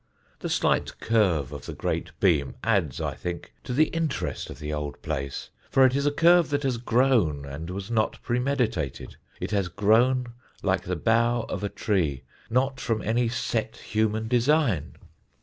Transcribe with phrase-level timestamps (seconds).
[0.39, 4.73] The slight curve of the great beam adds, I think, to the interest of the
[4.73, 9.51] old place, for it is a curve that has grown and was not premeditated; it
[9.51, 10.33] has grown
[10.63, 14.95] like the bough of a tree, not from any set human design.